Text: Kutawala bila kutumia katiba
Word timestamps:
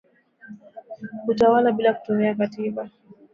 Kutawala 1.25 1.69
bila 1.71 1.93
kutumia 1.93 2.35
katiba 2.35 2.83